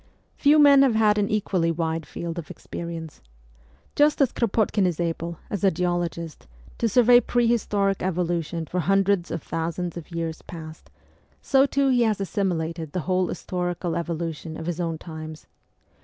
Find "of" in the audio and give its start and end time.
2.39-2.49, 9.29-9.43, 9.97-10.09, 14.57-14.65